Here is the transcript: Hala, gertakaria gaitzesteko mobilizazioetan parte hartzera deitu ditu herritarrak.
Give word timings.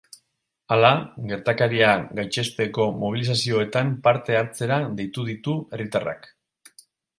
Hala, 0.75 0.89
gertakaria 1.33 1.89
gaitzesteko 2.21 2.87
mobilizazioetan 3.03 3.93
parte 4.09 4.41
hartzera 4.41 4.81
deitu 5.03 5.29
ditu 5.31 5.57
herritarrak. 5.71 6.31